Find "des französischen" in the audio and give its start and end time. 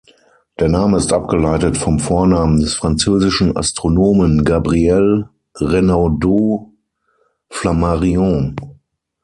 2.59-3.55